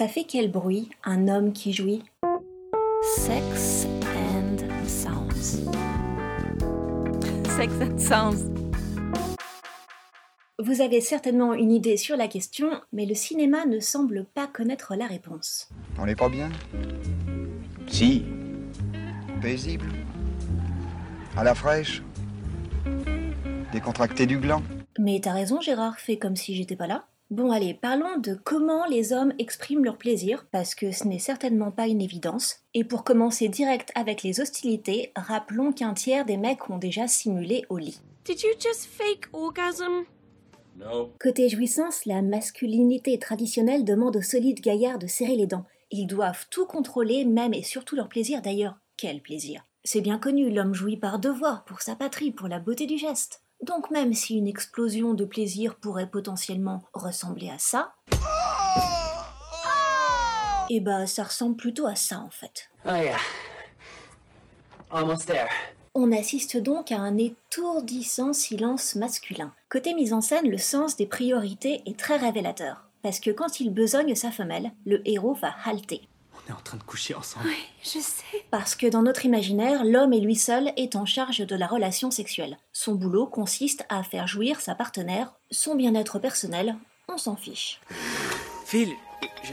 [0.00, 2.02] Ça fait quel bruit, un homme qui jouit?
[3.18, 3.86] Sex
[4.16, 5.60] and Sounds.
[7.44, 8.50] Sex and Sounds.
[10.58, 14.94] Vous avez certainement une idée sur la question, mais le cinéma ne semble pas connaître
[14.96, 15.68] la réponse.
[15.98, 16.48] On n'est pas bien?
[17.86, 18.24] Si,
[19.42, 19.84] Paisible?
[21.36, 22.02] À la fraîche?
[23.70, 24.62] Décontracté du gland?
[24.98, 27.04] Mais t'as raison Gérard, fais comme si j'étais pas là.
[27.30, 31.70] Bon allez, parlons de comment les hommes expriment leur plaisir, parce que ce n'est certainement
[31.70, 32.56] pas une évidence.
[32.74, 37.64] Et pour commencer direct avec les hostilités, rappelons qu'un tiers des mecs ont déjà simulé
[37.68, 38.00] au lit.
[38.24, 40.02] Did you just fake orgasm?
[41.20, 45.66] Côté jouissance, la masculinité traditionnelle demande aux solides gaillards de serrer les dents.
[45.92, 48.76] Ils doivent tout contrôler, même et surtout leur plaisir d'ailleurs.
[48.96, 52.86] Quel plaisir C'est bien connu, l'homme jouit par devoir, pour sa patrie, pour la beauté
[52.86, 53.44] du geste.
[53.62, 57.92] Donc même si une explosion de plaisir pourrait potentiellement ressembler à ça,
[60.70, 62.70] eh bah ça ressemble plutôt à ça en fait.
[62.86, 63.18] Oh yeah.
[64.90, 65.48] Almost there.
[65.94, 69.52] On assiste donc à un étourdissant silence masculin.
[69.68, 72.88] Côté mise en scène, le sens des priorités est très révélateur.
[73.02, 76.08] Parce que quand il besogne sa femelle, le héros va halter.
[76.50, 77.46] Est en train de coucher ensemble.
[77.82, 78.44] Je sais.
[78.50, 82.10] Parce que dans notre imaginaire, l'homme et lui seul est en charge de la relation
[82.10, 82.58] sexuelle.
[82.72, 86.76] Son boulot consiste à faire jouir sa partenaire, son bien-être personnel,
[87.08, 87.80] on s'en fiche.
[88.66, 88.90] Phil,
[89.42, 89.52] je.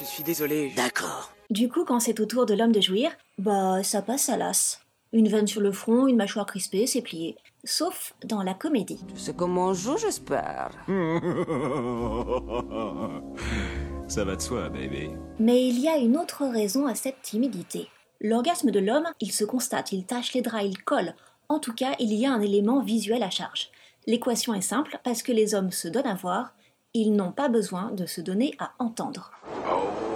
[0.00, 0.70] Je suis désolé.
[0.70, 1.32] je- D'accord.
[1.50, 4.80] Du coup, quand c'est au tour de l'homme de jouir, bah ça passe à l'as.
[5.12, 7.36] Une veine sur le front, une mâchoire crispée, c'est plié.
[7.64, 9.00] Sauf dans la comédie.
[9.16, 10.70] C'est comme on joue, j'espère.
[14.08, 15.10] Ça va de soi, baby.
[15.40, 17.88] Mais il y a une autre raison à cette timidité.
[18.20, 21.14] L'orgasme de l'homme, il se constate, il tâche les draps, il colle.
[21.48, 23.70] En tout cas, il y a un élément visuel à charge.
[24.06, 26.54] L'équation est simple, parce que les hommes se donnent à voir,
[26.94, 29.32] ils n'ont pas besoin de se donner à entendre.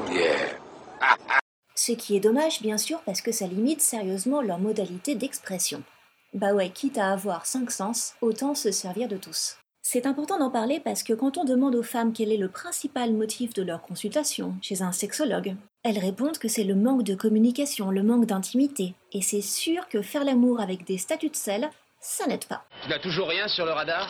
[1.75, 5.83] Ce qui est dommage, bien sûr, parce que ça limite sérieusement leur modalité d'expression.
[6.33, 9.57] Bah ouais, quitte à avoir cinq sens, autant se servir de tous.
[9.83, 13.13] C'est important d'en parler parce que quand on demande aux femmes quel est le principal
[13.13, 17.91] motif de leur consultation chez un sexologue, elles répondent que c'est le manque de communication,
[17.91, 18.95] le manque d'intimité.
[19.13, 22.63] Et c'est sûr que faire l'amour avec des statues de sel, ça n'aide pas.
[22.83, 24.07] Tu n'as toujours rien sur le radar?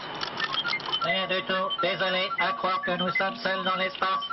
[1.03, 1.81] Rien du tout.
[1.83, 4.25] Désolé, à croire que nous sommes seuls dans l'espace.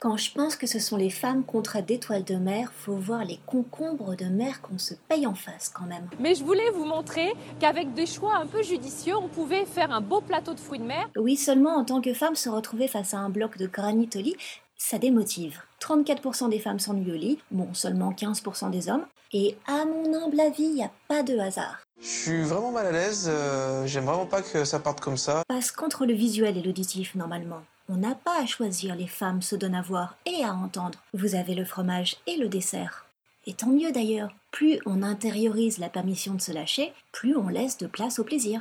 [0.00, 3.40] Quand je pense que ce sont les femmes contre d'étoiles de mer, faut voir les
[3.46, 6.08] concombres de mer qu'on se paye en face quand même.
[6.20, 10.00] Mais je voulais vous montrer qu'avec des choix un peu judicieux, on pouvait faire un
[10.00, 11.08] beau plateau de fruits de mer.
[11.16, 14.18] Oui, seulement en tant que femme, se retrouver face à un bloc de granit au
[14.18, 14.36] lit,
[14.76, 15.60] ça démotive.
[15.80, 19.06] 34% des femmes s'ennuient au lit, bon, seulement 15% des hommes.
[19.32, 21.85] Et à mon humble avis, il n'y a pas de hasard.
[22.00, 25.42] Je suis vraiment mal à l'aise, euh, j'aime vraiment pas que ça parte comme ça.
[25.48, 29.56] Parce qu'entre le visuel et l'auditif, normalement, on n'a pas à choisir, les femmes se
[29.56, 30.98] donnent à voir et à entendre.
[31.14, 33.06] Vous avez le fromage et le dessert.
[33.46, 34.30] Et tant mieux d'ailleurs.
[34.50, 38.60] Plus on intériorise la permission de se lâcher, plus on laisse de place au plaisir.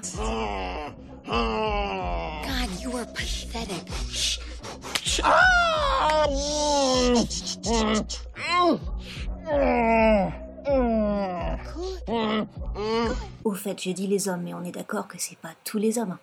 [1.25, 1.35] God,
[2.81, 3.89] you are pathetic.
[13.65, 16.17] Fait, j'ai dit les hommes, mais on est d'accord que c'est pas tous les hommes.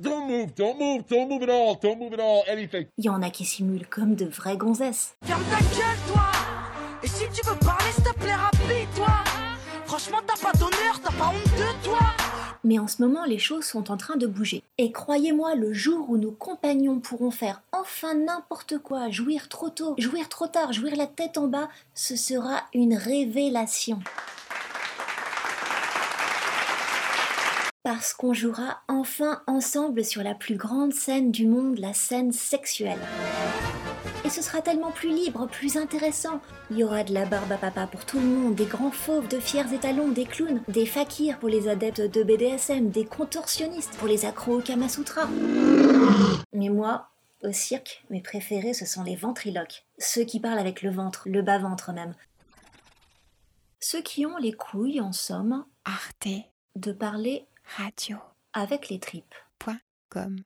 [0.00, 2.86] Don't move, don't move, don't move at all, don't move at all, anything.
[2.96, 5.16] Il y en a qui simulent comme de vraies gonzesses.
[5.24, 6.30] Ferme ta gueule, toi
[7.02, 9.27] Et si tu veux parler, s'il te plaît, rapide-toi
[9.88, 11.98] Franchement, t'as pas d'honneur, t'as pas honte de toi
[12.62, 14.62] Mais en ce moment, les choses sont en train de bouger.
[14.76, 19.94] Et croyez-moi, le jour où nos compagnons pourront faire enfin n'importe quoi, jouir trop tôt,
[19.96, 23.98] jouir trop tard, jouir la tête en bas, ce sera une révélation.
[27.82, 33.00] Parce qu'on jouera enfin ensemble sur la plus grande scène du monde, la scène sexuelle.
[34.28, 36.42] Et ce sera tellement plus libre, plus intéressant.
[36.70, 39.26] Il y aura de la barbe à papa pour tout le monde, des grands fauves,
[39.26, 44.06] de fiers étalons, des clowns, des fakirs pour les adeptes de BDSM, des contorsionnistes pour
[44.06, 45.26] les accros au Kamasutra.
[46.52, 47.08] Mais moi,
[47.42, 49.86] au cirque, mes préférés, ce sont les ventriloques.
[49.96, 52.14] Ceux qui parlent avec le ventre, le bas-ventre même.
[53.80, 56.28] Ceux qui ont les couilles, en somme, Arte
[56.76, 57.46] de parler
[57.78, 58.18] Radio.
[58.52, 59.34] avec les tripes.
[59.58, 59.80] Point
[60.10, 60.36] com.